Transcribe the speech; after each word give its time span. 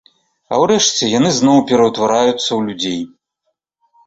А 0.53 0.57
ўрэшце 0.61 1.09
яны 1.11 1.31
зноў 1.39 1.59
ператвараюцца 1.73 2.47
ў 2.47 2.59
людзей. 2.71 3.01